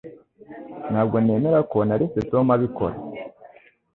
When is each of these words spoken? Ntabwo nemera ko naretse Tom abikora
Ntabwo 0.91 1.15
nemera 1.23 1.59
ko 1.71 1.77
naretse 1.87 2.19
Tom 2.31 2.45
abikora 2.55 2.95